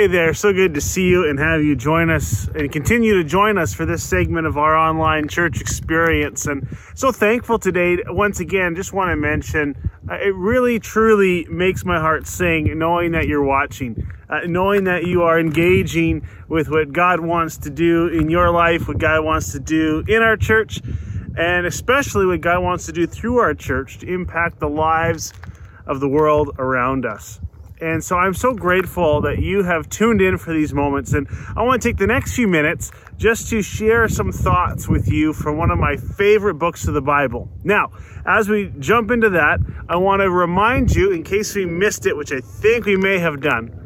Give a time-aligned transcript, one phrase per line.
[0.00, 3.22] Hey there, so good to see you and have you join us and continue to
[3.22, 6.46] join us for this segment of our online church experience.
[6.46, 7.98] And so thankful today.
[8.06, 9.76] Once again, just want to mention
[10.10, 15.04] uh, it really truly makes my heart sing knowing that you're watching, uh, knowing that
[15.04, 19.52] you are engaging with what God wants to do in your life, what God wants
[19.52, 20.80] to do in our church,
[21.36, 25.34] and especially what God wants to do through our church to impact the lives
[25.86, 27.38] of the world around us.
[27.80, 31.14] And so I'm so grateful that you have tuned in for these moments.
[31.14, 31.26] And
[31.56, 35.32] I want to take the next few minutes just to share some thoughts with you
[35.32, 37.48] from one of my favorite books of the Bible.
[37.64, 37.92] Now,
[38.26, 42.16] as we jump into that, I want to remind you, in case we missed it,
[42.16, 43.76] which I think we may have done,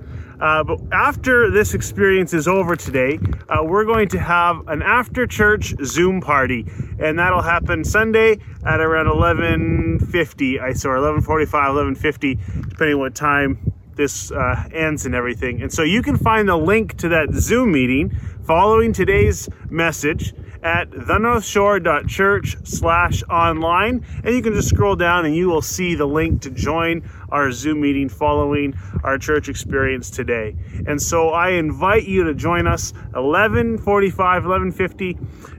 [0.41, 5.27] uh, but after this experience is over today, uh, we're going to have an after
[5.27, 6.67] church Zoom party,
[6.99, 10.61] and that'll happen Sunday at around 11:50.
[10.61, 15.63] I saw 11:45, 11:50, depending on what time this uh, ends and everything.
[15.63, 18.11] And so you can find the link to that Zoom meeting
[18.45, 24.05] following today's message at thenorthshore.church slash online.
[24.25, 27.53] And you can just scroll down and you will see the link to join our
[27.53, 30.57] Zoom meeting following our church experience today.
[30.87, 35.19] And so I invite you to join us 1145, 1150,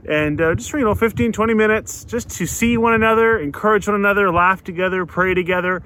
[0.09, 3.87] and uh, just for, you know, 15, 20 minutes just to see one another, encourage
[3.87, 5.83] one another, laugh together, pray together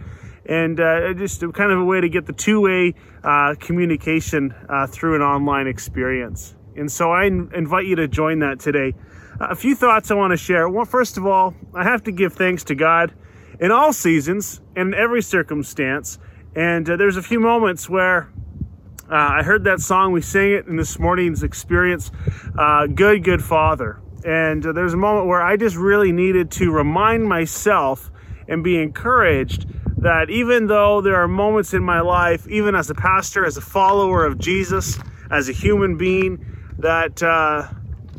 [0.49, 5.15] and uh, just kind of a way to get the two-way uh, communication uh, through
[5.15, 6.55] an online experience.
[6.75, 8.95] And so I invite you to join that today.
[9.39, 10.67] a few thoughts I want to share.
[10.67, 13.13] Well, first of all, I have to give thanks to God
[13.59, 16.17] in all seasons and in every circumstance.
[16.55, 18.33] And uh, there's a few moments where
[19.07, 20.13] uh, I heard that song.
[20.13, 22.09] We sang it in this morning's experience,
[22.57, 27.27] uh, "Good, Good Father." And there's a moment where I just really needed to remind
[27.27, 28.11] myself
[28.49, 29.65] and be encouraged
[30.01, 33.61] that even though there are moments in my life, even as a pastor, as a
[33.61, 34.97] follower of Jesus,
[35.29, 36.45] as a human being,
[36.79, 37.67] that uh,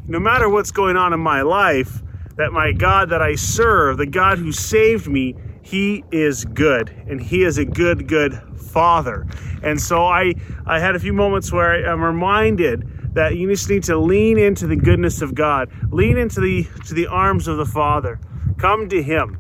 [0.07, 2.03] no matter what's going on in my life,
[2.37, 7.21] that my God that I serve, the God who saved me, He is good, and
[7.21, 9.27] He is a good, good Father.
[9.63, 10.35] And so I,
[10.67, 14.67] I had a few moments where I'm reminded that you just need to lean into
[14.67, 18.21] the goodness of God, lean into the to the arms of the Father,
[18.59, 19.39] come to Him,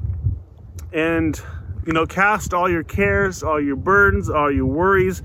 [0.92, 1.40] and
[1.86, 5.22] you know, cast all your cares, all your burdens, all your worries,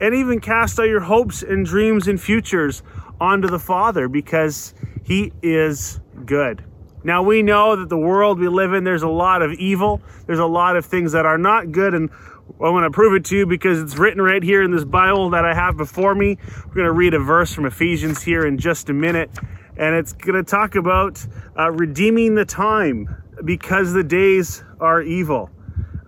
[0.00, 2.82] and even cast all your hopes and dreams and futures
[3.20, 6.64] onto the Father because He is good.
[7.02, 10.38] Now, we know that the world we live in, there's a lot of evil, there's
[10.38, 12.10] a lot of things that are not good, and
[12.60, 15.30] I want to prove it to you because it's written right here in this Bible
[15.30, 16.36] that I have before me.
[16.66, 19.30] We're going to read a verse from Ephesians here in just a minute,
[19.76, 21.24] and it's going to talk about
[21.58, 25.50] uh, redeeming the time because the days are evil.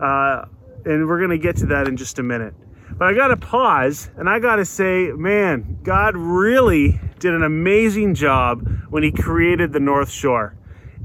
[0.01, 0.45] Uh,
[0.85, 2.55] and we're going to get to that in just a minute.
[2.99, 7.43] But I got to pause and I got to say, man, God really did an
[7.43, 10.57] amazing job when He created the North Shore.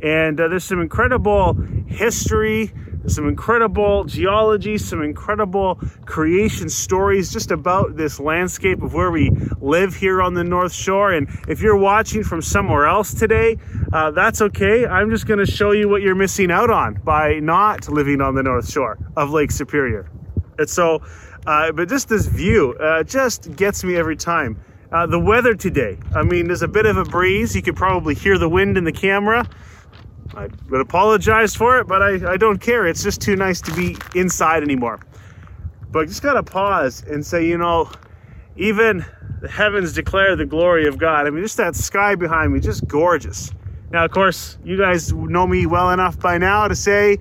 [0.02, 1.54] And uh, there's some incredible
[1.88, 2.74] history
[3.07, 9.31] some incredible geology, some incredible creation stories just about this landscape of where we
[9.62, 11.13] live here on the North Shore.
[11.13, 13.57] And if you're watching from somewhere else today,
[13.94, 14.85] uh, that's okay.
[14.85, 18.35] I'm just going to show you what you're missing out on by not living on
[18.35, 20.09] the North Shore of Lake Superior.
[20.57, 21.01] And so,
[21.46, 24.63] uh, but just this view uh, just gets me every time.
[24.91, 27.56] Uh, the weather today, I mean, there's a bit of a breeze.
[27.56, 29.47] You could probably hear the wind in the camera.
[30.36, 32.88] I would apologize for it, but I, I don't care.
[32.88, 35.00] It's just too nice to be inside anymore.
[35.92, 37.90] But I just gotta pause and say, you know,
[38.56, 39.06] even
[39.42, 41.28] the heavens declare the glory of God.
[41.28, 43.52] I mean, just that sky behind me, just gorgeous.
[43.92, 47.12] Now, of course, you guys know me well enough by now to say,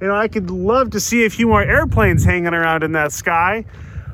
[0.00, 3.12] you know, I could love to see a few more airplanes hanging around in that
[3.12, 3.64] sky,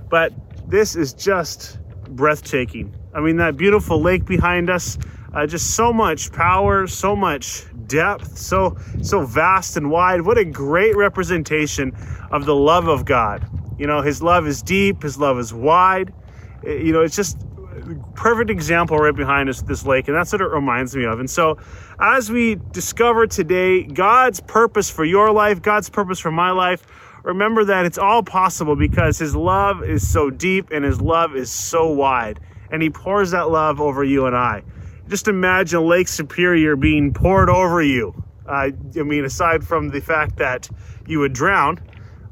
[0.08, 0.32] but
[0.68, 1.78] this is just
[2.10, 2.94] breathtaking.
[3.14, 4.98] I mean, that beautiful lake behind us,
[5.32, 10.22] uh, just so much power, so much depth, so so vast and wide.
[10.22, 11.92] What a great representation
[12.30, 13.48] of the love of God.
[13.78, 16.12] You know, his love is deep, his love is wide.
[16.64, 17.38] Eh, you know, it's just
[18.14, 21.30] perfect example right behind us this lake and that's what it reminds me of and
[21.30, 21.56] so
[22.00, 26.86] as we discover today god's purpose for your life god's purpose for my life
[27.22, 31.50] remember that it's all possible because his love is so deep and his love is
[31.50, 32.40] so wide
[32.70, 34.62] and he pours that love over you and i
[35.08, 38.24] just imagine Lake Superior being poured over you.
[38.46, 40.68] Uh, I mean, aside from the fact that
[41.06, 41.80] you would drown,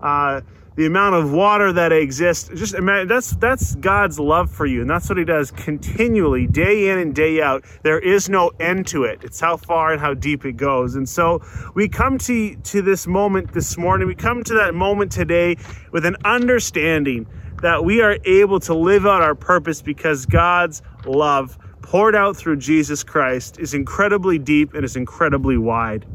[0.01, 0.41] uh,
[0.77, 4.91] the amount of water that exists, just imagine that's that's God's love for you, and
[4.91, 7.65] that's what He does continually, day in and day out.
[7.85, 9.21] There is no end to it.
[9.23, 10.97] It's how far and how deep it goes.
[10.97, 11.43] And so
[11.75, 14.09] we come to to this moment this morning.
[14.09, 15.57] We come to that moment today
[15.93, 17.27] with an understanding
[17.63, 22.57] that we are able to live out our purpose because God's love poured out through
[22.57, 26.07] Jesus Christ is incredibly deep and is incredibly wide.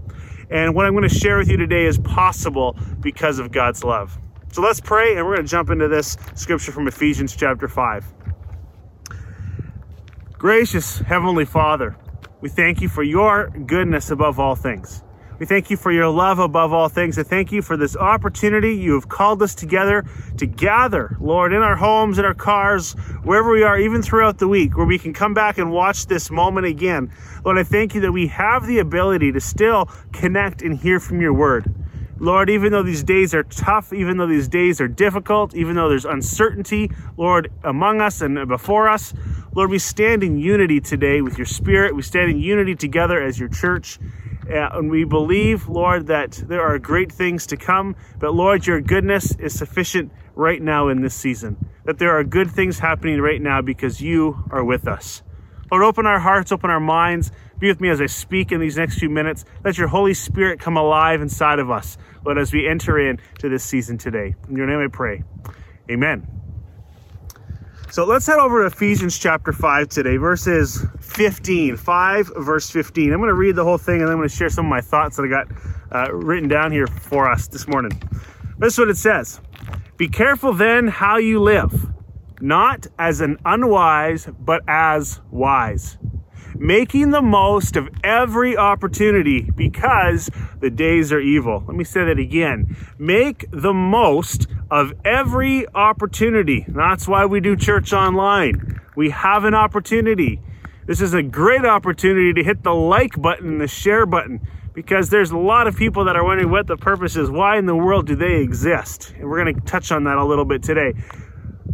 [0.50, 4.18] And what I'm going to share with you today is possible because of God's love.
[4.52, 8.04] So let's pray and we're going to jump into this scripture from Ephesians chapter 5.
[10.40, 11.96] Gracious Heavenly Father,
[12.42, 15.04] we thank you for your goodness above all things.
[15.40, 17.18] We thank you for your love above all things.
[17.18, 20.04] I thank you for this opportunity you have called us together
[20.36, 22.92] to gather, Lord, in our homes, in our cars,
[23.24, 26.30] wherever we are, even throughout the week, where we can come back and watch this
[26.30, 27.10] moment again.
[27.46, 31.22] Lord, I thank you that we have the ability to still connect and hear from
[31.22, 31.74] your word.
[32.20, 35.88] Lord, even though these days are tough, even though these days are difficult, even though
[35.88, 39.14] there's uncertainty, Lord, among us and before us,
[39.56, 41.96] Lord, we stand in unity today with your spirit.
[41.96, 44.00] We stand in unity together as your church.
[44.50, 47.96] Uh, and we believe, Lord, that there are great things to come.
[48.18, 51.58] But Lord, your goodness is sufficient right now in this season.
[51.86, 55.22] That there are good things happening right now because you are with us.
[55.72, 57.32] Lord, open our hearts, open our minds.
[57.60, 59.46] Be with me as I speak in these next few minutes.
[59.64, 63.64] Let your Holy Spirit come alive inside of us, Lord, as we enter into this
[63.64, 64.36] season today.
[64.48, 65.24] In your name I pray.
[65.92, 66.39] Amen.
[67.92, 71.76] So let's head over to Ephesians chapter 5 today, verses 15.
[71.76, 73.12] 5, verse 15.
[73.12, 74.80] I'm going to read the whole thing and I'm going to share some of my
[74.80, 75.48] thoughts that I got
[75.92, 78.00] uh, written down here for us this morning.
[78.60, 79.42] This is what it says
[79.98, 81.92] Be careful then how you live,
[82.42, 85.98] not as an unwise, but as wise
[86.60, 90.30] making the most of every opportunity because
[90.60, 91.64] the days are evil.
[91.66, 92.76] Let me say that again.
[92.98, 96.66] Make the most of every opportunity.
[96.68, 98.82] That's why we do church online.
[98.96, 100.42] We have an opportunity.
[100.86, 104.42] This is a great opportunity to hit the like button, the share button,
[104.74, 107.32] because there's a lot of people that are wondering what the purpose is.
[107.32, 109.14] Why in the world do they exist?
[109.18, 110.94] And we're going to touch on that a little bit today.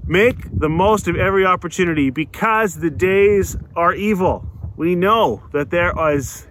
[0.06, 4.48] Make the most of every opportunity because the days are evil.
[4.78, 6.46] We know that there is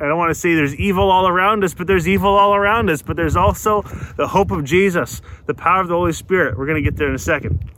[0.00, 2.90] I don't want to say there's evil all around us, but there's evil all around
[2.90, 3.00] us.
[3.00, 3.82] But there's also
[4.16, 6.58] the hope of Jesus, the power of the Holy Spirit.
[6.58, 7.70] We're going to get there in a second.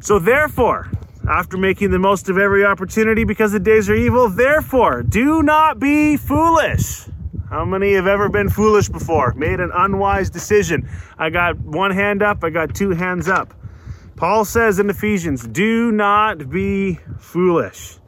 [0.00, 0.90] So, therefore,
[1.28, 5.80] after making the most of every opportunity because the days are evil, therefore, do not
[5.80, 7.06] be foolish.
[7.50, 9.34] How many have ever been foolish before?
[9.34, 10.88] Made an unwise decision.
[11.18, 13.54] I got one hand up, I got two hands up.
[14.16, 17.98] Paul says in Ephesians, do not be foolish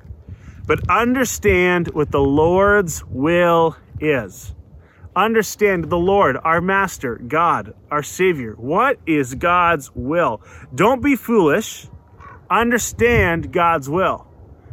[0.67, 4.55] but understand what the Lord's will is.
[5.15, 8.55] Understand the Lord, our Master, God, our Savior.
[8.55, 10.43] What is God's will?
[10.75, 11.89] Don't be foolish.
[12.51, 14.27] Understand God's will.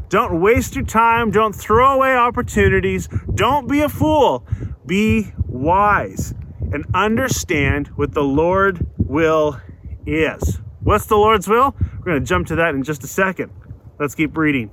[0.10, 1.32] Don't waste your time.
[1.32, 3.08] Don't throw away opportunities.
[3.34, 4.46] Don't be a fool.
[4.86, 6.34] Be wise
[6.74, 9.62] and understand what the Lord will
[10.06, 10.60] is.
[10.82, 11.76] What's the Lord's will?
[12.00, 13.52] We're going to jump to that in just a second.
[13.98, 14.70] Let's keep reading.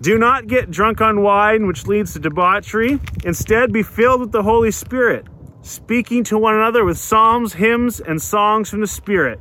[0.00, 3.00] Do not get drunk on wine, which leads to debauchery.
[3.24, 5.26] Instead, be filled with the Holy Spirit,
[5.62, 9.40] speaking to one another with psalms, hymns, and songs from the Spirit.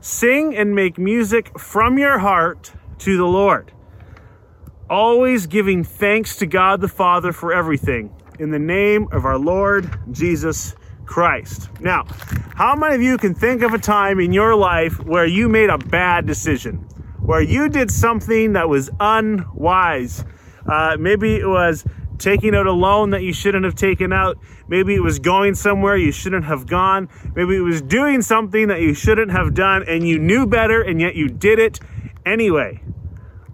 [0.00, 3.72] Sing and make music from your heart to the Lord,
[4.90, 9.88] always giving thanks to God the Father for everything, in the name of our Lord
[10.10, 11.70] Jesus Christ.
[11.80, 12.04] Now,
[12.54, 15.70] how many of you can think of a time in your life where you made
[15.70, 16.85] a bad decision?
[17.26, 20.24] Where you did something that was unwise.
[20.64, 21.84] Uh, maybe it was
[22.18, 24.38] taking out a loan that you shouldn't have taken out.
[24.68, 27.08] Maybe it was going somewhere you shouldn't have gone.
[27.34, 31.00] Maybe it was doing something that you shouldn't have done and you knew better and
[31.00, 31.80] yet you did it
[32.24, 32.80] anyway.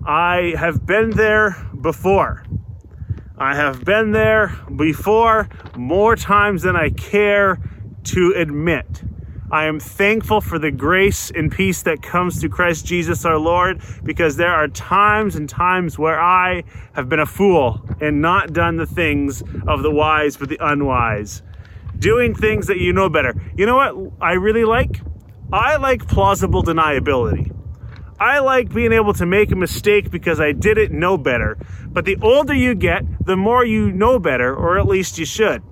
[0.06, 2.44] I have been there before.
[3.38, 7.58] I have been there before more times than I care
[8.04, 9.02] to admit.
[9.52, 13.82] I am thankful for the grace and peace that comes through Christ Jesus our Lord
[14.02, 18.78] because there are times and times where I have been a fool and not done
[18.78, 21.42] the things of the wise but the unwise.
[21.98, 23.34] Doing things that you know better.
[23.54, 25.02] You know what I really like?
[25.52, 27.54] I like plausible deniability.
[28.18, 31.58] I like being able to make a mistake because I didn't know better.
[31.88, 35.62] But the older you get, the more you know better, or at least you should.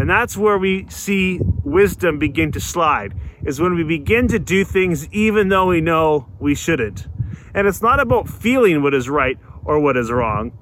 [0.00, 3.12] And that's where we see wisdom begin to slide,
[3.44, 7.06] is when we begin to do things even though we know we shouldn't.
[7.52, 10.56] And it's not about feeling what is right or what is wrong,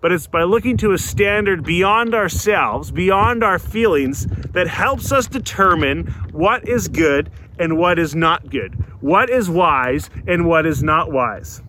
[0.00, 5.28] but it's by looking to a standard beyond ourselves, beyond our feelings, that helps us
[5.28, 7.30] determine what is good
[7.60, 11.62] and what is not good, what is wise and what is not wise.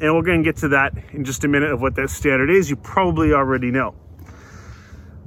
[0.00, 2.50] And we're going to get to that in just a minute of what that standard
[2.50, 2.70] is.
[2.70, 3.96] You probably already know.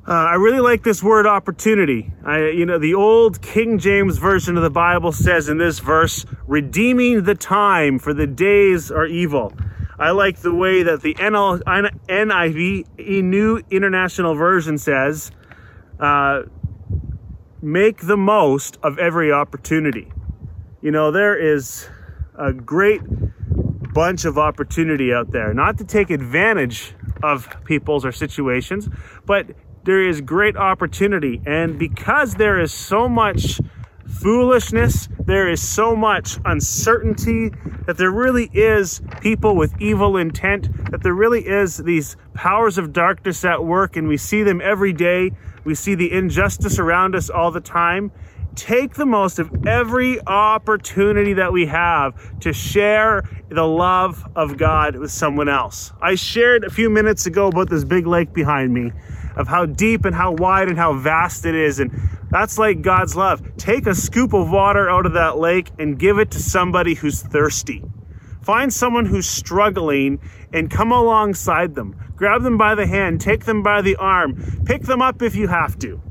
[0.05, 2.11] Uh, I really like this word opportunity.
[2.25, 6.25] I, you know, the old King James version of the Bible says in this verse,
[6.45, 9.53] redeeming the time for the days are evil.
[9.97, 15.31] I like the way that the NL, NIV, New International Version says,
[16.01, 16.43] uh,
[17.61, 20.11] make the most of every opportunity.
[20.81, 21.87] You know, there is
[22.37, 23.01] a great
[23.93, 28.89] bunch of opportunity out there, not to take advantage of people's or situations,
[29.25, 29.47] but
[29.83, 31.41] there is great opportunity.
[31.45, 33.59] And because there is so much
[34.07, 37.51] foolishness, there is so much uncertainty,
[37.85, 42.93] that there really is people with evil intent, that there really is these powers of
[42.93, 45.31] darkness at work, and we see them every day.
[45.65, 48.11] We see the injustice around us all the time.
[48.55, 54.95] Take the most of every opportunity that we have to share the love of God
[54.95, 55.91] with someone else.
[56.01, 58.91] I shared a few minutes ago about this big lake behind me
[59.35, 61.79] of how deep and how wide and how vast it is.
[61.79, 61.91] And
[62.29, 63.41] that's like God's love.
[63.57, 67.21] Take a scoop of water out of that lake and give it to somebody who's
[67.21, 67.83] thirsty.
[68.41, 70.19] Find someone who's struggling
[70.51, 71.95] and come alongside them.
[72.15, 75.47] Grab them by the hand, take them by the arm, pick them up if you
[75.47, 76.01] have to.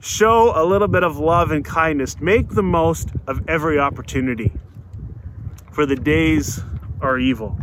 [0.00, 2.20] Show a little bit of love and kindness.
[2.20, 4.52] Make the most of every opportunity,
[5.72, 6.60] for the days
[7.00, 7.58] are evil.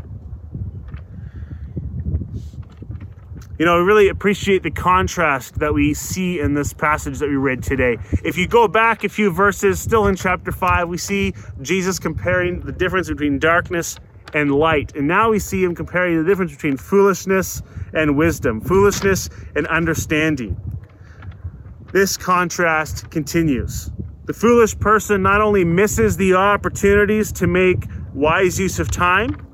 [3.57, 7.37] You know, I really appreciate the contrast that we see in this passage that we
[7.37, 7.97] read today.
[8.21, 12.59] If you go back a few verses, still in chapter 5, we see Jesus comparing
[12.59, 13.97] the difference between darkness
[14.33, 14.93] and light.
[14.97, 17.61] And now we see him comparing the difference between foolishness
[17.93, 20.57] and wisdom, foolishness and understanding.
[21.93, 23.89] This contrast continues.
[24.25, 29.47] The foolish person not only misses the opportunities to make wise use of time,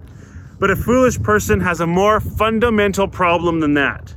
[0.62, 4.14] but a foolish person has a more fundamental problem than that.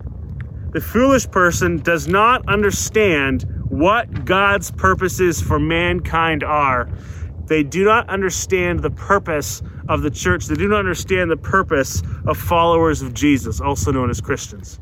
[0.72, 6.90] The foolish person does not understand what God's purposes for mankind are.
[7.46, 10.44] They do not understand the purpose of the church.
[10.44, 14.78] They do not understand the purpose of followers of Jesus, also known as Christians.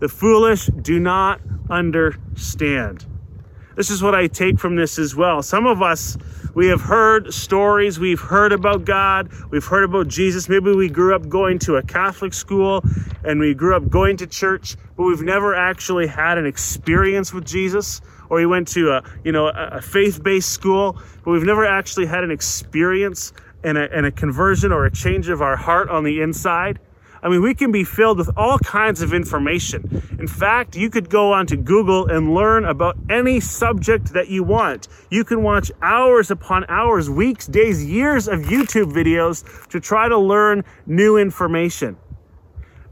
[0.00, 3.06] The foolish do not understand.
[3.74, 5.40] This is what I take from this as well.
[5.42, 6.18] Some of us
[6.56, 10.48] we have heard stories, we've heard about God, we've heard about Jesus.
[10.48, 12.82] Maybe we grew up going to a Catholic school
[13.24, 17.44] and we grew up going to church, but we've never actually had an experience with
[17.44, 18.00] Jesus.
[18.30, 22.24] Or we went to a, you know, a faith-based school, but we've never actually had
[22.24, 26.22] an experience and a, and a conversion or a change of our heart on the
[26.22, 26.78] inside.
[27.22, 30.02] I mean, we can be filled with all kinds of information.
[30.18, 34.88] In fact, you could go onto Google and learn about any subject that you want.
[35.10, 40.18] You can watch hours upon hours, weeks, days, years of YouTube videos to try to
[40.18, 41.96] learn new information.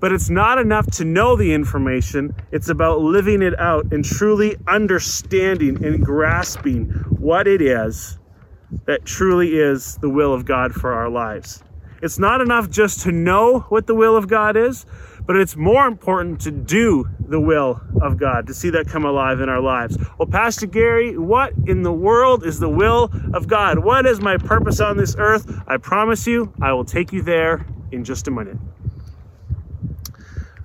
[0.01, 4.57] But it's not enough to know the information, it's about living it out and truly
[4.69, 8.19] understanding and grasping what it is
[8.87, 11.63] that truly is the will of God for our lives.
[12.05, 14.85] It's not enough just to know what the will of God is,
[15.27, 19.41] but it's more important to do the will of God, to see that come alive
[19.41, 19.97] in our lives.
[20.19, 23.79] Well, Pastor Gary, what in the world is the will of God?
[23.79, 25.51] What is my purpose on this earth?
[25.67, 28.59] I promise you, I will take you there in just a minute.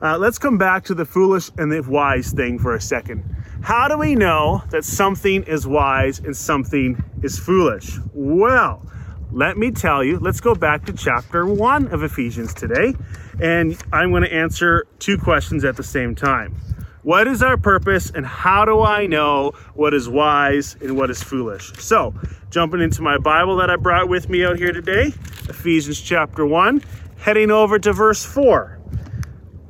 [0.01, 3.24] Uh, let's come back to the foolish and the wise thing for a second.
[3.62, 7.98] How do we know that something is wise and something is foolish?
[8.13, 8.86] Well,
[9.31, 12.95] let me tell you, let's go back to chapter 1 of Ephesians today,
[13.39, 16.55] and I'm going to answer two questions at the same time.
[17.03, 21.21] What is our purpose, and how do I know what is wise and what is
[21.21, 21.71] foolish?
[21.77, 22.13] So,
[22.50, 25.13] jumping into my Bible that I brought with me out here today,
[25.48, 26.83] Ephesians chapter 1,
[27.17, 28.79] heading over to verse 4.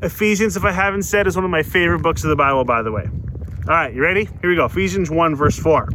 [0.01, 2.81] Ephesians, if I haven't said, is one of my favorite books of the Bible, by
[2.81, 3.09] the way.
[3.67, 4.29] All right, you ready?
[4.41, 4.65] Here we go.
[4.65, 5.89] Ephesians 1, verse 4.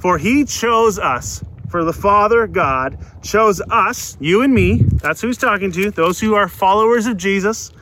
[0.00, 1.42] For he chose us
[1.74, 6.20] for the Father God chose us, you and me, that's who he's talking to, those
[6.20, 7.72] who are followers of Jesus.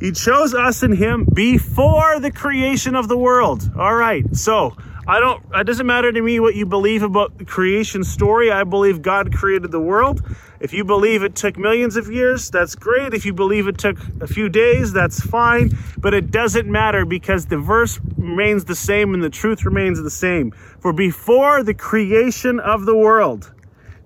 [0.00, 3.70] He chose us in him before the creation of the world.
[3.76, 4.24] All right.
[4.34, 4.74] So,
[5.10, 8.52] I don't it doesn't matter to me what you believe about the creation story.
[8.52, 10.22] I believe God created the world.
[10.60, 13.12] If you believe it took millions of years, that's great.
[13.12, 15.76] If you believe it took a few days, that's fine.
[15.98, 20.10] But it doesn't matter because the verse remains the same and the truth remains the
[20.10, 20.52] same.
[20.78, 23.52] For before the creation of the world,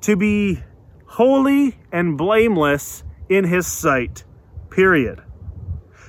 [0.00, 0.62] to be
[1.04, 4.25] holy and blameless in his sight.
[4.70, 5.23] Period.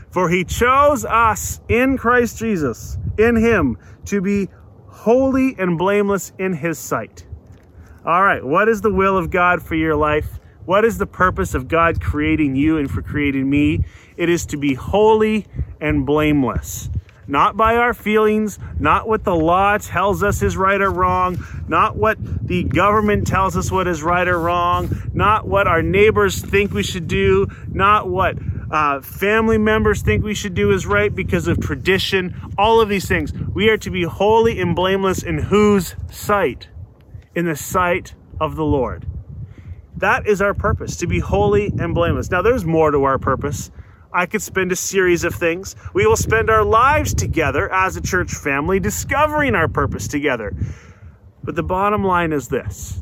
[0.10, 4.48] For he chose us in Christ Jesus, in him, to be
[5.06, 7.28] holy and blameless in his sight.
[8.04, 10.40] All right, what is the will of God for your life?
[10.66, 13.86] What is the purpose of God creating you and for creating me?
[14.18, 15.46] It is to be holy
[15.80, 16.90] and blameless.
[17.28, 21.96] not by our feelings, not what the law tells us is right or wrong, not
[21.96, 26.74] what the government tells us what is right or wrong, not what our neighbors think
[26.74, 28.38] we should do, not what
[28.76, 33.08] uh, family members think we should do is right because of tradition, all of these
[33.08, 33.32] things.
[33.54, 36.68] We are to be holy and blameless in whose sight?
[37.34, 39.08] In the sight of the Lord.
[39.96, 42.30] That is our purpose, to be holy and blameless.
[42.30, 43.72] Now, there's more to our purpose.
[44.12, 45.78] I could spend a series of things.
[45.94, 50.54] We will spend our lives together as a church family, discovering our purpose together.
[51.44, 53.02] But the bottom line is this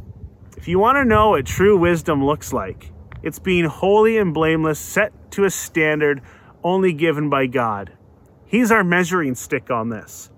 [0.56, 2.92] if you want to know what true wisdom looks like,
[3.24, 6.22] it's being holy and blameless, set to a standard
[6.64, 7.94] only given by God.
[8.46, 10.30] He's our measuring stick on this.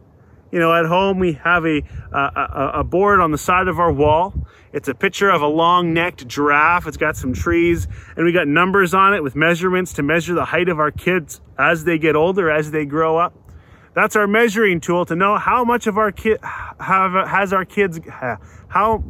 [0.52, 3.92] You know, at home we have a, a, a board on the side of our
[3.92, 4.34] wall
[4.76, 6.86] it's a picture of a long necked giraffe.
[6.86, 7.88] It's got some trees
[8.18, 11.40] and we got numbers on it with measurements to measure the height of our kids
[11.58, 13.34] as they get older, as they grow up.
[13.94, 18.02] That's our measuring tool to know how much of our kid have has our kids
[18.68, 19.02] how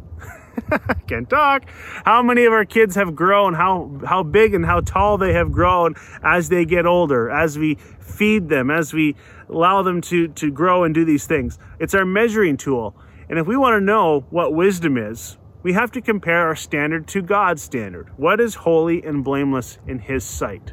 [1.06, 1.64] can't talk
[2.04, 5.52] how many of our kids have grown how how big and how tall they have
[5.52, 9.14] grown as they get older as we feed them as we
[9.48, 12.96] allow them to to grow and do these things it's our measuring tool
[13.28, 15.36] and if we want to know what wisdom is
[15.66, 18.08] we have to compare our standard to God's standard.
[18.16, 20.72] What is holy and blameless in His sight?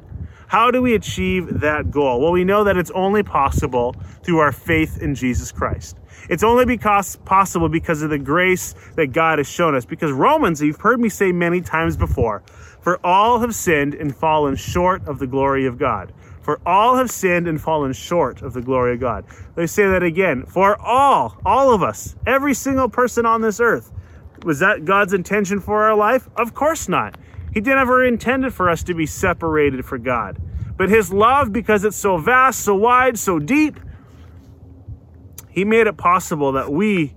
[0.54, 2.22] How do we achieve that goal?
[2.22, 5.98] Well, we know that it's only possible through our faith in Jesus Christ.
[6.30, 9.84] It's only because possible because of the grace that God has shown us.
[9.84, 12.44] Because Romans, you've heard me say many times before,
[12.82, 16.14] for all have sinned and fallen short of the glory of God.
[16.44, 19.26] For all have sinned and fallen short of the glory of God.
[19.56, 20.46] Let me say that again.
[20.46, 23.92] For all, all of us, every single person on this earth,
[24.46, 26.30] was that God's intention for our life?
[26.36, 27.18] Of course not.
[27.54, 30.38] He never intended for us to be separated from God.
[30.76, 33.80] But His love, because it's so vast, so wide, so deep,
[35.50, 37.14] He made it possible that we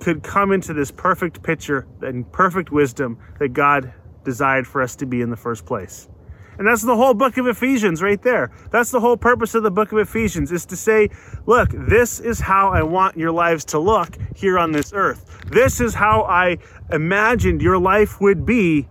[0.00, 3.92] could come into this perfect picture and perfect wisdom that God
[4.24, 6.08] desired for us to be in the first place.
[6.58, 8.50] And that's the whole book of Ephesians right there.
[8.72, 11.08] That's the whole purpose of the book of Ephesians is to say,
[11.46, 15.40] look, this is how I want your lives to look here on this earth.
[15.46, 16.58] This is how I
[16.90, 18.88] imagined your life would be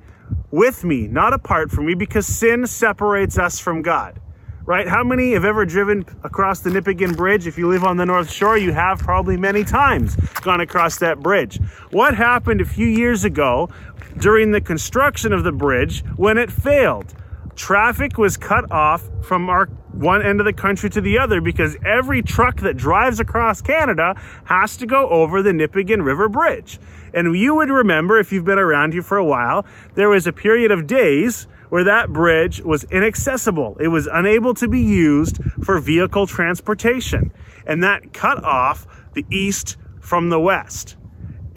[0.52, 4.20] with me, not apart from me, because sin separates us from God.
[4.66, 4.88] Right?
[4.88, 7.48] How many have ever driven across the Nipigon Bridge?
[7.48, 11.22] If you live on the North Shore, you have probably many times gone across that
[11.22, 11.58] bridge.
[11.92, 13.70] What happened a few years ago
[14.18, 17.14] during the construction of the bridge when it failed?
[17.58, 21.78] traffic was cut off from our one end of the country to the other because
[21.86, 26.80] every truck that drives across Canada has to go over the Nipigon River Bridge.
[27.14, 30.34] And you would remember, if you've been around here for a while, there was a
[30.34, 33.78] period of days where that bridge was inaccessible.
[33.80, 37.32] It was unable to be used for vehicle transportation.
[37.66, 40.97] And that cut off the east from the west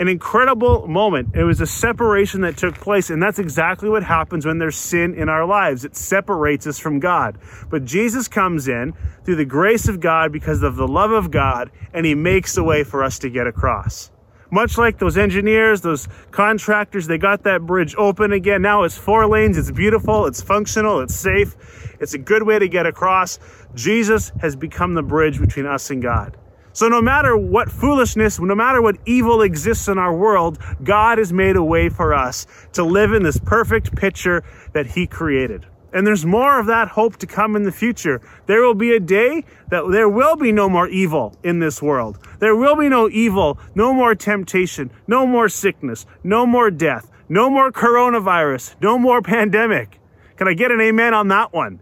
[0.00, 1.36] an incredible moment.
[1.36, 5.14] It was a separation that took place, and that's exactly what happens when there's sin
[5.14, 5.84] in our lives.
[5.84, 7.38] It separates us from God.
[7.68, 11.70] But Jesus comes in through the grace of God because of the love of God,
[11.92, 14.10] and he makes a way for us to get across.
[14.50, 18.62] Much like those engineers, those contractors, they got that bridge open again.
[18.62, 21.54] Now it's four lanes, it's beautiful, it's functional, it's safe,
[22.00, 23.38] it's a good way to get across.
[23.74, 26.36] Jesus has become the bridge between us and God.
[26.72, 31.32] So, no matter what foolishness, no matter what evil exists in our world, God has
[31.32, 35.66] made a way for us to live in this perfect picture that He created.
[35.92, 38.20] And there's more of that hope to come in the future.
[38.46, 42.18] There will be a day that there will be no more evil in this world.
[42.38, 47.50] There will be no evil, no more temptation, no more sickness, no more death, no
[47.50, 49.98] more coronavirus, no more pandemic.
[50.36, 51.80] Can I get an amen on that one?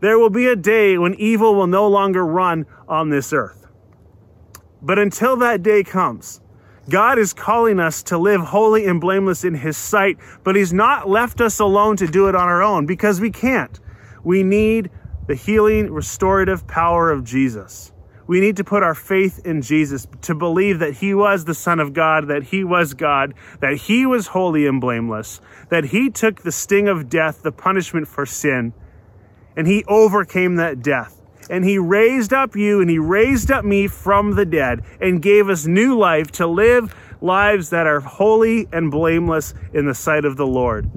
[0.00, 3.67] There will be a day when evil will no longer run on this earth.
[4.80, 6.40] But until that day comes,
[6.88, 11.08] God is calling us to live holy and blameless in His sight, but He's not
[11.08, 13.78] left us alone to do it on our own because we can't.
[14.24, 14.90] We need
[15.26, 17.92] the healing, restorative power of Jesus.
[18.26, 21.80] We need to put our faith in Jesus to believe that He was the Son
[21.80, 26.42] of God, that He was God, that He was holy and blameless, that He took
[26.42, 28.72] the sting of death, the punishment for sin,
[29.56, 31.17] and He overcame that death
[31.50, 35.48] and he raised up you and he raised up me from the dead and gave
[35.48, 40.36] us new life to live lives that are holy and blameless in the sight of
[40.36, 40.90] the Lord.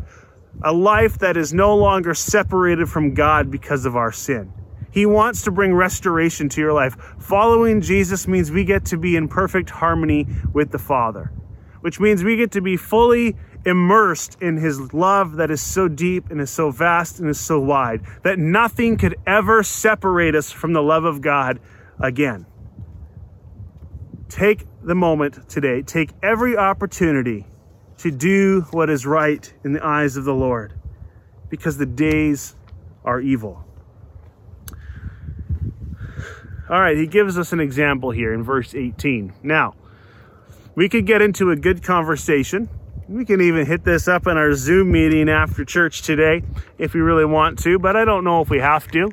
[0.64, 4.52] A life that is no longer separated from God because of our sin.
[4.92, 6.96] He wants to bring restoration to your life.
[7.20, 11.32] Following Jesus means we get to be in perfect harmony with the Father,
[11.80, 13.36] which means we get to be fully
[13.66, 17.60] immersed in his love that is so deep and is so vast and is so
[17.60, 21.60] wide that nothing could ever separate us from the love of God
[22.00, 22.46] again.
[24.30, 27.46] Take the moment today, take every opportunity
[27.98, 30.74] to do what is right in the eyes of the Lord
[31.50, 32.56] because the days
[33.04, 33.64] are evil.
[36.70, 39.34] All right, he gives us an example here in verse 18.
[39.44, 39.76] Now,
[40.74, 42.70] we could get into a good conversation.
[43.12, 46.44] We can even hit this up in our Zoom meeting after church today
[46.78, 49.12] if we really want to, but I don't know if we have to.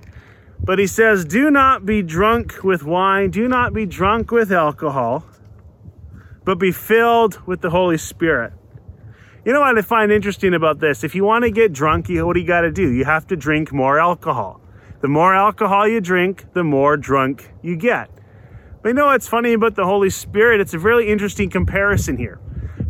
[0.61, 5.27] But he says, Do not be drunk with wine, do not be drunk with alcohol,
[6.45, 8.53] but be filled with the Holy Spirit.
[9.45, 11.03] You know what I find interesting about this?
[11.03, 12.93] If you want to get drunk, you, what do you got to do?
[12.93, 14.61] You have to drink more alcohol.
[15.01, 18.11] The more alcohol you drink, the more drunk you get.
[18.81, 20.61] But you know what's funny about the Holy Spirit?
[20.61, 22.39] It's a really interesting comparison here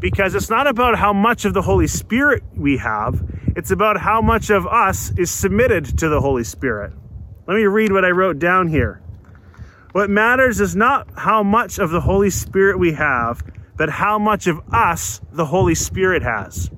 [0.01, 3.23] because it's not about how much of the Holy Spirit we have,
[3.57, 6.93] it's about how much of us is submitted to the Holy Spirit.
[7.47, 9.03] Let me read what I wrote down here.
[9.93, 13.43] What matters is not how much of the Holy Spirit we have,
[13.77, 16.71] but how much of us the Holy Spirit has.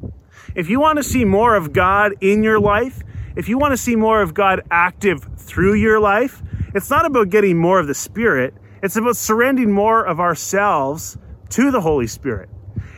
[0.55, 3.03] If you want to see more of God in your life,
[3.37, 6.43] if you want to see more of God active through your life,
[6.75, 11.19] it's not about getting more of the Spirit, it's about surrendering more of ourselves
[11.51, 12.49] to the Holy Spirit.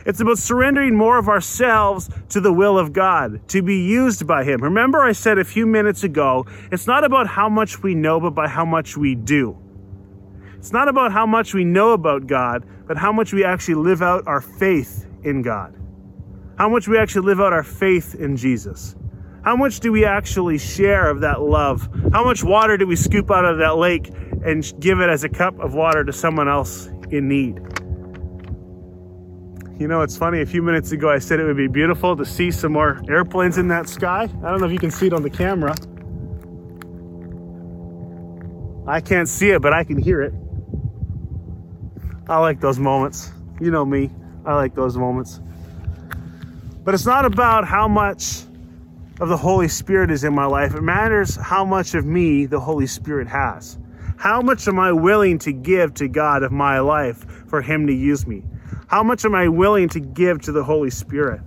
[0.05, 4.43] It's about surrendering more of ourselves to the will of God, to be used by
[4.43, 4.61] Him.
[4.61, 8.31] Remember, I said a few minutes ago, it's not about how much we know, but
[8.31, 9.57] by how much we do.
[10.57, 14.01] It's not about how much we know about God, but how much we actually live
[14.01, 15.75] out our faith in God.
[16.57, 18.95] How much we actually live out our faith in Jesus.
[19.43, 21.89] How much do we actually share of that love?
[22.13, 24.09] How much water do we scoop out of that lake
[24.45, 27.59] and give it as a cup of water to someone else in need?
[29.79, 32.23] You know, it's funny, a few minutes ago I said it would be beautiful to
[32.23, 34.23] see some more airplanes in that sky.
[34.23, 35.73] I don't know if you can see it on the camera.
[38.87, 40.33] I can't see it, but I can hear it.
[42.27, 43.31] I like those moments.
[43.59, 44.11] You know me,
[44.45, 45.41] I like those moments.
[46.83, 48.43] But it's not about how much
[49.19, 50.75] of the Holy Spirit is in my life.
[50.75, 53.79] It matters how much of me the Holy Spirit has.
[54.17, 57.93] How much am I willing to give to God of my life for Him to
[57.93, 58.43] use me?
[58.93, 61.41] How much am I willing to give to the Holy Spirit?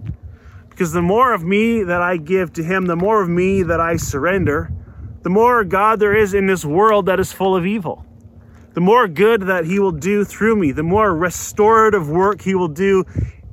[0.68, 3.78] Because the more of me that I give to Him, the more of me that
[3.78, 4.72] I surrender,
[5.22, 8.04] the more God there is in this world that is full of evil.
[8.74, 12.66] The more good that He will do through me, the more restorative work He will
[12.66, 13.04] do,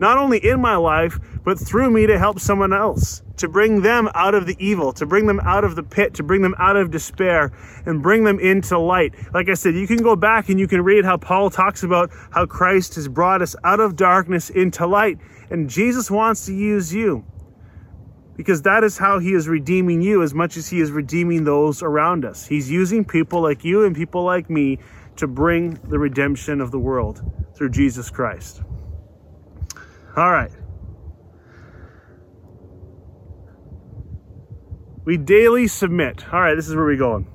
[0.04, 4.10] not only in my life, but through me to help someone else to bring them
[4.14, 6.76] out of the evil, to bring them out of the pit, to bring them out
[6.76, 7.54] of despair,
[7.86, 9.14] and bring them into light.
[9.34, 12.12] Like I said, you can go back and you can read how Paul talks about
[12.32, 15.20] how Christ has brought us out of darkness into light.
[15.50, 17.24] And Jesus wants to use you
[18.36, 21.82] because that is how he is redeeming you as much as he is redeeming those
[21.82, 22.46] around us.
[22.46, 24.80] He's using people like you and people like me
[25.16, 27.22] to bring the redemption of the world
[27.56, 28.64] through Jesus Christ.
[30.16, 30.52] All right.
[35.06, 36.24] We daily submit.
[36.32, 37.28] All right, this is where we're going.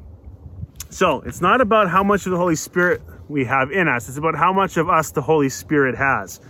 [0.90, 4.16] So it's not about how much of the Holy Spirit we have in us, it's
[4.16, 6.40] about how much of us the Holy Spirit has.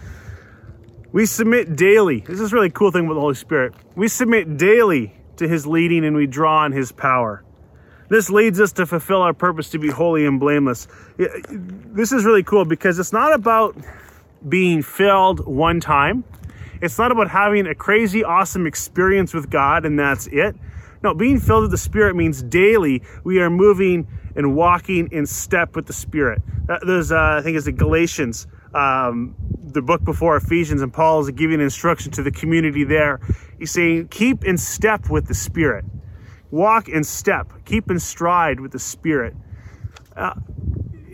[1.11, 2.21] We submit daily.
[2.21, 3.75] This is really cool thing with the Holy Spirit.
[3.97, 7.43] We submit daily to his leading and we draw on his power.
[8.11, 10.87] This leads us to fulfill our purpose to be holy and blameless.
[11.17, 13.77] This is really cool because it's not about
[14.47, 16.25] being filled one time.
[16.81, 20.55] It's not about having a crazy, awesome experience with God and that's it.
[21.03, 25.77] No, being filled with the Spirit means daily we are moving and walking in step
[25.77, 26.43] with the Spirit.
[26.85, 31.31] There's, uh, I think, it's the Galatians, um, the book before Ephesians, and Paul is
[31.31, 33.21] giving instruction to the community there.
[33.59, 35.85] He's saying, keep in step with the Spirit,
[36.51, 39.35] walk in step, keep in stride with the Spirit.
[40.17, 40.35] Uh,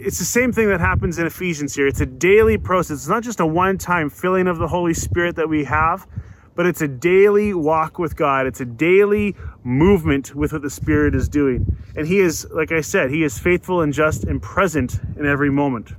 [0.04, 1.86] it's the same thing that happens in Ephesians here.
[1.86, 2.98] It's a daily process.
[2.98, 6.06] It's not just a one time filling of the Holy Spirit that we have,
[6.54, 8.46] but it's a daily walk with God.
[8.46, 11.78] It's a daily movement with what the Spirit is doing.
[11.96, 15.50] And He is, like I said, He is faithful and just and present in every
[15.50, 15.92] moment.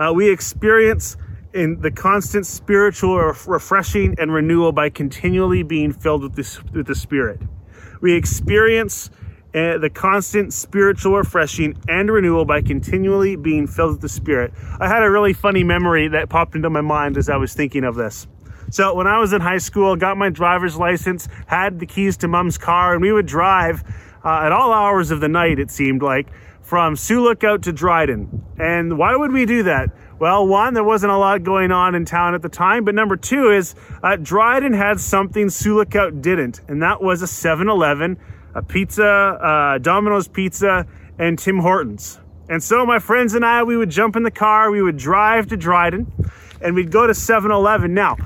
[0.00, 1.16] Uh, we experience
[1.54, 6.94] in the constant spiritual refreshing and renewal by continually being filled with, this, with the
[6.96, 7.40] Spirit.
[8.00, 9.10] We experience
[9.52, 14.52] the constant spiritual refreshing and renewal by continually being filled with the Spirit.
[14.78, 17.84] I had a really funny memory that popped into my mind as I was thinking
[17.84, 18.26] of this.
[18.70, 22.28] So when I was in high school, got my driver's license, had the keys to
[22.28, 23.82] mom's car, and we would drive
[24.24, 26.28] uh, at all hours of the night, it seemed like,
[26.62, 28.44] from Sioux Lookout to Dryden.
[28.58, 29.90] And why would we do that?
[30.20, 33.16] Well, one, there wasn't a lot going on in town at the time, but number
[33.16, 38.18] two is uh, Dryden had something Sioux Lookout didn't, and that was a 7 Eleven,
[38.54, 40.86] a pizza, uh, Domino's Pizza,
[41.18, 42.18] and Tim Hortons.
[42.48, 45.46] And so my friends and I, we would jump in the car, we would drive
[45.48, 46.12] to Dryden,
[46.60, 47.94] and we'd go to 7 Eleven.
[47.94, 48.16] Now,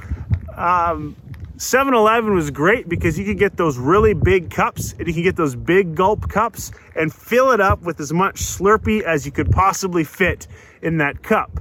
[0.56, 1.14] um,
[1.56, 5.24] 7 Eleven was great because you could get those really big cups and you could
[5.24, 9.32] get those big gulp cups and fill it up with as much Slurpee as you
[9.32, 10.46] could possibly fit
[10.82, 11.60] in that cup.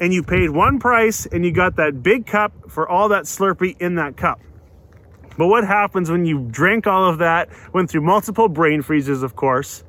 [0.00, 3.80] And you paid one price and you got that big cup for all that Slurpee
[3.80, 4.40] in that cup.
[5.36, 9.36] But what happens when you drank all of that, went through multiple brain freezes, of
[9.36, 9.84] course?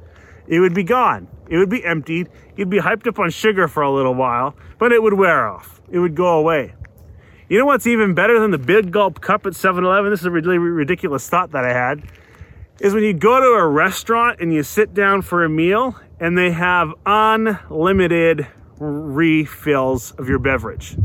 [0.47, 1.27] It would be gone.
[1.49, 2.29] It would be emptied.
[2.55, 5.81] You'd be hyped up on sugar for a little while, but it would wear off.
[5.89, 6.73] It would go away.
[7.49, 10.11] You know what's even better than the big gulp cup at 7 Eleven?
[10.11, 12.03] This is a really ridiculous thought that I had.
[12.79, 16.37] Is when you go to a restaurant and you sit down for a meal and
[16.37, 18.47] they have unlimited
[18.79, 20.95] refills of your beverage.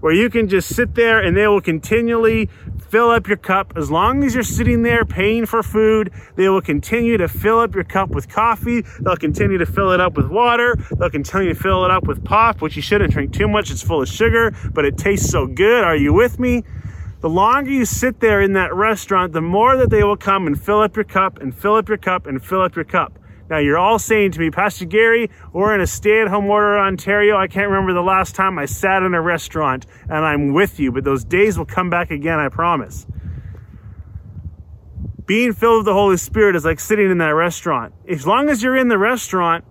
[0.00, 2.48] Where you can just sit there and they will continually
[2.90, 3.72] fill up your cup.
[3.76, 7.74] As long as you're sitting there paying for food, they will continue to fill up
[7.74, 8.82] your cup with coffee.
[9.00, 10.76] They'll continue to fill it up with water.
[10.98, 13.70] They'll continue to fill it up with pop, which you shouldn't drink too much.
[13.70, 15.84] It's full of sugar, but it tastes so good.
[15.84, 16.64] Are you with me?
[17.20, 20.60] The longer you sit there in that restaurant, the more that they will come and
[20.60, 23.19] fill up your cup and fill up your cup and fill up your cup.
[23.50, 26.76] Now, you're all saying to me, Pastor Gary, we're in a stay at home order
[26.76, 27.36] in Ontario.
[27.36, 30.92] I can't remember the last time I sat in a restaurant and I'm with you,
[30.92, 33.08] but those days will come back again, I promise.
[35.26, 37.92] Being filled with the Holy Spirit is like sitting in that restaurant.
[38.08, 39.64] As long as you're in the restaurant,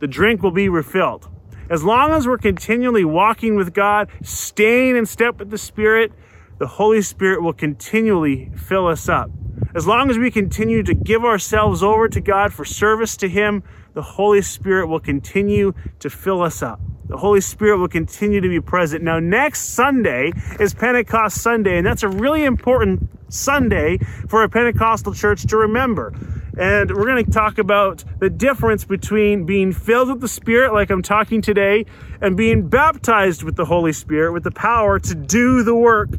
[0.00, 1.28] the drink will be refilled.
[1.68, 6.10] As long as we're continually walking with God, staying in step with the Spirit,
[6.58, 9.30] the Holy Spirit will continually fill us up.
[9.74, 13.62] As long as we continue to give ourselves over to God for service to Him,
[13.94, 16.80] the Holy Spirit will continue to fill us up.
[17.08, 19.02] The Holy Spirit will continue to be present.
[19.02, 25.14] Now, next Sunday is Pentecost Sunday, and that's a really important Sunday for a Pentecostal
[25.14, 26.12] church to remember.
[26.58, 30.90] And we're going to talk about the difference between being filled with the Spirit, like
[30.90, 31.86] I'm talking today,
[32.20, 36.10] and being baptized with the Holy Spirit with the power to do the work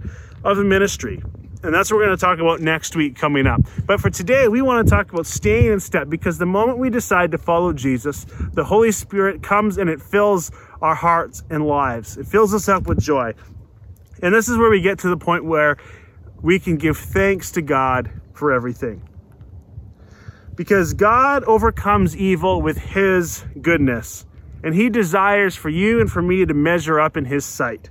[0.44, 1.22] of the ministry.
[1.62, 3.62] And that's what we're going to talk about next week coming up.
[3.86, 6.90] But for today, we want to talk about staying in step because the moment we
[6.90, 12.18] decide to follow Jesus, the Holy Spirit comes and it fills our hearts and lives.
[12.18, 13.34] It fills us up with joy.
[14.22, 15.78] And this is where we get to the point where
[16.42, 19.08] we can give thanks to God for everything.
[20.56, 24.26] Because God overcomes evil with His goodness,
[24.64, 27.90] and He desires for you and for me to measure up in His sight.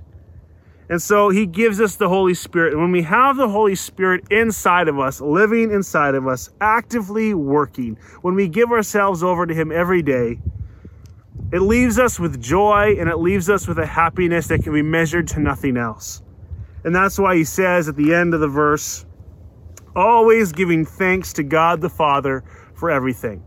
[0.89, 2.73] And so he gives us the Holy Spirit.
[2.73, 7.35] And when we have the Holy Spirit inside of us, living inside of us, actively
[7.35, 10.39] working, when we give ourselves over to him every day,
[11.51, 14.81] it leaves us with joy and it leaves us with a happiness that can be
[14.81, 16.23] measured to nothing else.
[16.83, 19.05] And that's why he says at the end of the verse,
[19.95, 23.43] always giving thanks to God the Father for everything.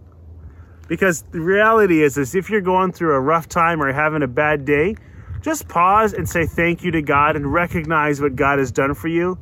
[0.87, 4.29] Because the reality is, is if you're going through a rough time or having a
[4.29, 4.95] bad day,
[5.43, 9.09] just pause and say thank you to God and recognize what God has done for
[9.09, 9.39] you.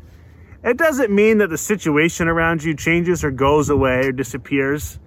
[0.65, 4.99] It doesn't mean that the situation around you changes or goes away or disappears,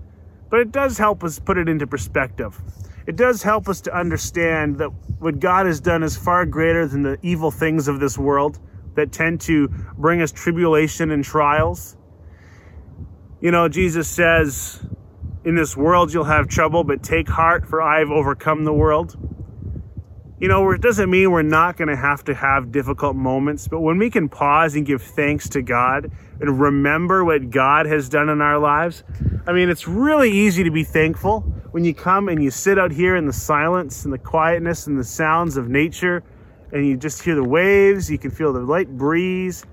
[0.50, 2.60] but it does help us put it into perspective.
[3.06, 7.04] It does help us to understand that what God has done is far greater than
[7.04, 8.60] the evil things of this world
[8.96, 11.98] that tend to bring us tribulation and trials.
[13.42, 14.80] You know, Jesus says,
[15.44, 19.18] In this world you'll have trouble, but take heart, for I have overcome the world
[20.44, 23.80] you know, it doesn't mean we're not going to have to have difficult moments, but
[23.80, 28.28] when we can pause and give thanks to God and remember what God has done
[28.28, 29.06] in our lives,
[29.48, 31.40] I mean, it's really easy to be thankful
[31.72, 35.00] when you come and you sit out here in the silence and the quietness and
[35.00, 36.26] the sounds of nature
[36.74, 39.64] and you just hear the waves, you can feel the light breeze.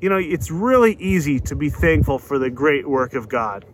[0.00, 3.66] You know, it's really easy to be thankful for the great work of God.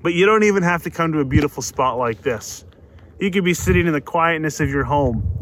[0.00, 2.65] But you don't even have to come to a beautiful spot like this.
[3.18, 5.32] You could be sitting in the quietness of your home.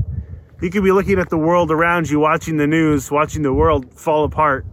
[0.63, 3.93] You could be looking at the world around you, watching the news, watching the world
[3.99, 4.65] fall apart.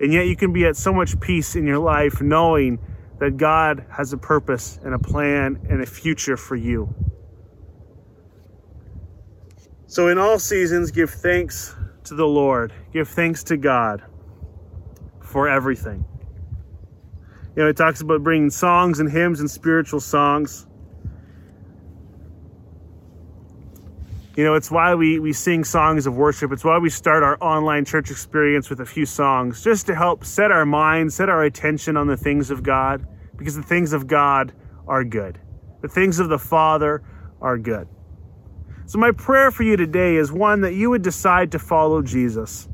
[0.00, 2.78] And yet you can be at so much peace in your life knowing
[3.20, 6.92] that God has a purpose and a plan and a future for you.
[9.86, 14.02] So, in all seasons, give thanks to the Lord, give thanks to God
[15.20, 16.04] for everything.
[17.54, 20.66] You know, it talks about bringing songs and hymns and spiritual songs
[24.34, 26.52] You know, it's why we, we sing songs of worship.
[26.52, 30.24] It's why we start our online church experience with a few songs, just to help
[30.24, 34.06] set our minds, set our attention on the things of God, because the things of
[34.06, 34.54] God
[34.88, 35.38] are good.
[35.82, 37.02] The things of the Father
[37.42, 37.86] are good.
[38.86, 42.68] So, my prayer for you today is one that you would decide to follow Jesus.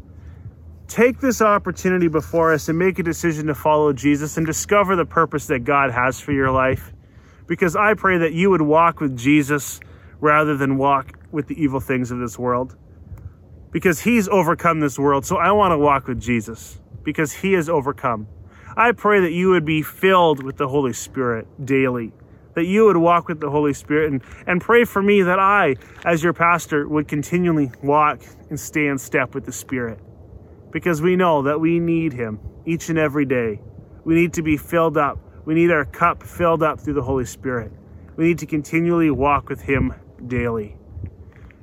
[0.87, 5.05] Take this opportunity before us and make a decision to follow Jesus and discover the
[5.05, 6.93] purpose that God has for your life
[7.49, 9.81] because I pray that you would walk with Jesus
[10.21, 12.77] rather than walk with the evil things of this world.
[13.71, 15.27] Because he's overcome this world.
[15.27, 18.27] So I want to walk with Jesus because he has overcome.
[18.77, 22.13] I pray that you would be filled with the Holy Spirit daily,
[22.55, 25.77] that you would walk with the Holy Spirit and, and pray for me that I,
[26.05, 29.99] as your pastor, would continually walk and stay in step with the Spirit.
[30.71, 33.61] Because we know that we need him each and every day.
[34.05, 35.19] We need to be filled up.
[35.45, 37.73] We need our cup filled up through the Holy Spirit.
[38.17, 39.95] We need to continually walk with him
[40.27, 40.78] daily.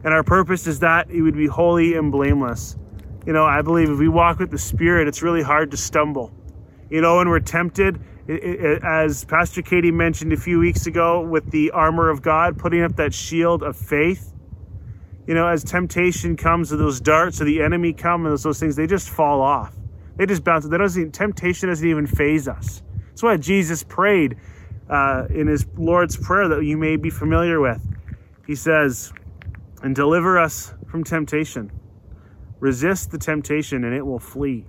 [0.05, 2.77] And our purpose is that it would be holy and blameless.
[3.25, 6.31] You know, I believe if we walk with the Spirit, it's really hard to stumble.
[6.91, 11.21] You know, when we're tempted, it, it, as Pastor Katie mentioned a few weeks ago,
[11.21, 14.31] with the armor of God, putting up that shield of faith.
[15.25, 18.59] You know, as temptation comes, or those darts or the enemy come, and those, those
[18.59, 19.75] things, they just fall off.
[20.17, 20.67] They just bounce.
[20.67, 21.13] That doesn't.
[21.13, 22.83] Temptation doesn't even faze us.
[23.07, 24.37] That's why Jesus prayed
[24.87, 27.81] uh, in his Lord's prayer that you may be familiar with.
[28.45, 29.11] He says,
[29.85, 31.71] and deliver us from temptation.
[32.59, 34.65] Resist the temptation and it will flee.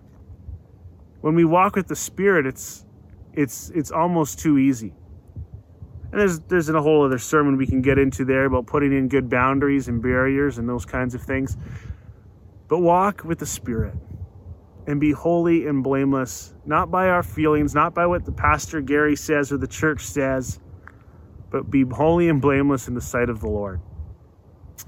[1.23, 2.85] When we walk with the Spirit, it's
[3.33, 4.93] it's it's almost too easy.
[6.13, 9.09] And there's there's a whole other sermon we can get into there about putting in
[9.09, 11.57] good boundaries and barriers and those kinds of things.
[12.69, 13.95] But walk with the Spirit
[14.87, 19.17] and be holy and blameless, not by our feelings, not by what the pastor Gary
[19.17, 20.61] says or the church says,
[21.51, 23.81] but be holy and blameless in the sight of the Lord.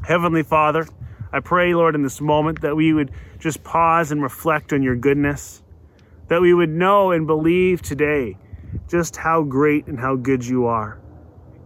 [0.04, 0.86] Heavenly Father,
[1.32, 4.96] I pray, Lord, in this moment that we would just pause and reflect on your
[4.96, 5.62] goodness,
[6.28, 8.38] that we would know and believe today
[8.88, 10.98] just how great and how good you are.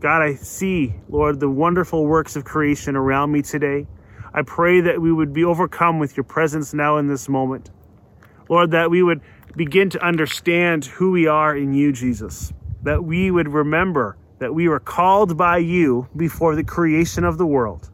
[0.00, 3.86] God, I see, Lord, the wonderful works of creation around me today.
[4.34, 7.70] I pray that we would be overcome with your presence now in this moment.
[8.48, 9.20] Lord, that we would
[9.54, 12.52] begin to understand who we are in you, Jesus.
[12.82, 17.46] That we would remember that we were called by you before the creation of the
[17.46, 17.91] world.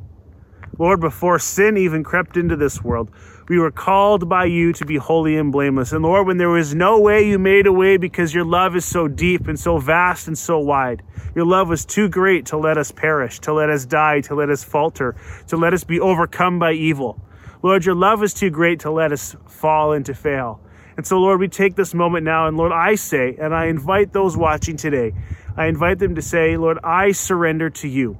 [0.79, 3.11] Lord, before sin even crept into this world,
[3.49, 5.93] we were called by you to be holy and blameless.
[5.93, 8.85] And Lord, when there was no way, you made a way because your love is
[8.85, 11.03] so deep and so vast and so wide.
[11.35, 14.51] Your love was too great to let us perish, to let us die, to let
[14.51, 15.17] us falter,
[15.49, 17.21] to let us be overcome by evil.
[17.62, 20.61] Lord, your love is too great to let us fall and to fail.
[20.97, 24.12] And so, Lord, we take this moment now, and Lord, I say, and I invite
[24.12, 25.12] those watching today,
[25.57, 28.19] I invite them to say, Lord, I surrender to you.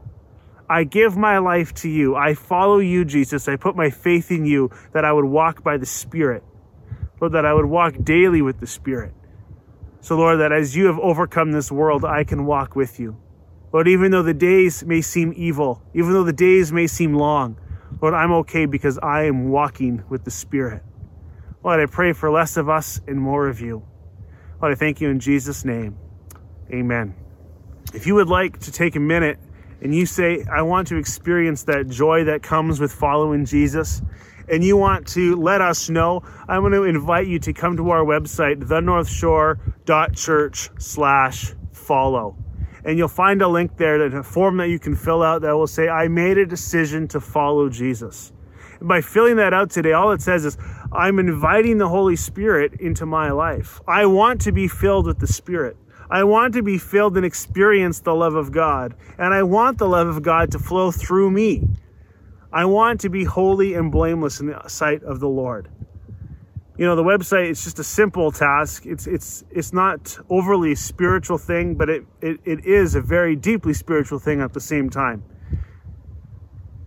[0.71, 2.15] I give my life to you.
[2.15, 3.49] I follow you, Jesus.
[3.49, 6.45] I put my faith in you that I would walk by the Spirit.
[7.21, 9.13] Lord, that I would walk daily with the Spirit.
[10.01, 13.17] So, Lord, that as you have overcome this world, I can walk with you.
[13.73, 17.59] Lord, even though the days may seem evil, even though the days may seem long,
[18.01, 20.83] Lord, I'm okay because I am walking with the Spirit.
[21.65, 23.83] Lord, I pray for less of us and more of you.
[24.61, 25.97] Lord, I thank you in Jesus' name.
[26.71, 27.15] Amen.
[27.95, 29.39] If you would like to take a minute
[29.81, 34.03] and you say, I want to experience that joy that comes with following Jesus,
[34.51, 37.91] and you want to let us know, I'm going to invite you to come to
[37.91, 42.37] our website, thenorthshore.church slash follow.
[42.85, 45.67] And you'll find a link there, a form that you can fill out that will
[45.67, 48.33] say, I made a decision to follow Jesus.
[48.81, 50.57] And by filling that out today, all it says is,
[50.93, 53.81] I'm inviting the Holy Spirit into my life.
[53.87, 55.77] I want to be filled with the Spirit.
[56.11, 58.95] I want to be filled and experience the love of God.
[59.19, 61.69] And I want the love of God to flow through me.
[62.53, 65.69] I want to be holy and blameless in the sight of the Lord.
[66.79, 68.87] You know, the website is just a simple task.
[68.87, 73.75] It's it's it's not overly spiritual thing, but it, it, it is a very deeply
[73.75, 75.25] spiritual thing at the same time.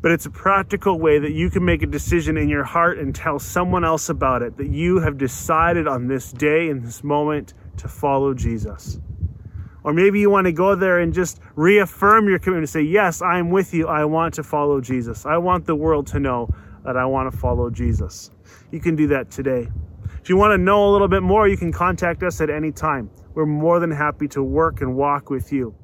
[0.02, 3.14] But it's a practical way that you can make a decision in your heart and
[3.14, 7.54] tell someone else about it that you have decided on this day, in this moment,
[7.78, 9.00] to follow Jesus.
[9.84, 13.50] Or maybe you want to go there and just reaffirm your commitment say, Yes, I'm
[13.50, 13.88] with you.
[13.88, 15.26] I want to follow Jesus.
[15.26, 16.50] I want the world to know
[16.84, 18.32] that I want to follow Jesus.
[18.72, 19.68] You can do that today.
[20.22, 22.72] If you want to know a little bit more, you can contact us at any
[22.72, 23.10] time.
[23.34, 25.76] We're more than happy to work and walk with you.